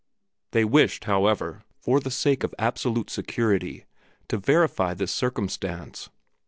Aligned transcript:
They 0.49 0.65
wished, 0.65 1.03
however, 1.03 1.61
for 1.77 1.99
the 1.99 2.09
sake 2.09 2.43
of 2.43 2.55
absolute 2.57 3.11
security, 3.11 3.85
to 4.29 4.37
verify 4.39 4.95
this 4.95 5.11
circumstance. 5.11 6.09